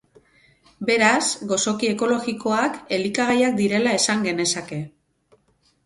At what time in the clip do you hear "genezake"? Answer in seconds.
4.31-4.85